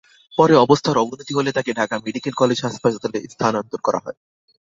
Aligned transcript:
পরে 0.37 0.53
অবস্থার 0.57 0.97
অবনতি 0.97 1.31
হলে 1.35 1.49
তাঁকে 1.53 1.71
ঢাকা 1.73 1.95
মেডিকেল 2.05 2.33
কলেজ 2.37 2.59
হাসপাতালে 2.61 3.19
স্থানান্তর 3.25 3.79
করা 3.83 3.99
হয়। 4.05 4.17